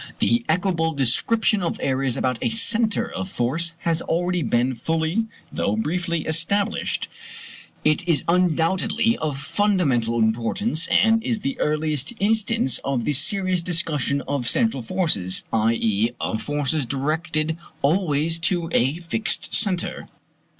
[0.17, 5.75] The equable description of areas about a centre of force has already been fully, though
[5.75, 7.07] briefly, established.
[7.83, 7.91] (p.
[7.91, 13.61] 175.) It is undoubtedly of fundamental importance, and is the earliest instance of the serious
[13.61, 16.09] discussion of central forces, i.e.
[16.19, 20.09] of forces directed always to a fixed centre.